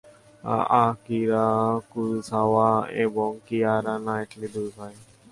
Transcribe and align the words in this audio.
Akira 0.79 1.47
Kurosawa 1.91 2.69
এবং 3.03 3.29
Keira 3.47 3.93
Knightley 4.05 4.47
দুই 4.53 4.69
ভাই। 4.77 4.93